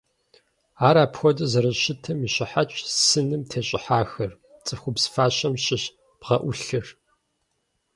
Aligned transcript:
Ар 0.87 0.95
апхуэдэу 1.03 1.49
зэрыщытым 1.51 2.19
и 2.27 2.29
щыхьэтщ 2.33 2.77
сыным 3.05 3.41
тещӀыхьахэр– 3.49 4.31
цӀыхубз 4.65 5.03
фащэм 5.13 5.53
щыщ 5.63 5.83
бгъэӀулъыр. 6.19 6.87